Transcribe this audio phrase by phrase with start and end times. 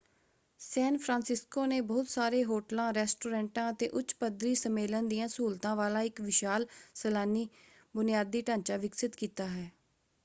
[0.61, 6.21] ਸੈਨ Francisco ਨੇ ਬਹੁਤ ਸਾਰੇ ਹੋਟਲਾਂ ਰੈਸਟੋਰੈਂਟਾਂ ਅਤੇ ਉੱਚ ਪੱਧਰੀ ਸੰਮੇਲਨ ਦੀਆਂ ਸਹੂਲਤਾਂ ਵਾਲਾ ਇਕ
[6.21, 6.65] ਵਿਸ਼ਾਲ
[6.95, 7.47] ਸੈਲਾਨੀ
[7.95, 9.69] ਬੁਨਿਆਦੀ ਢਾਂਚਾ ਵਿਕਸਿਤ ਕੀਤਾ ਹੈ।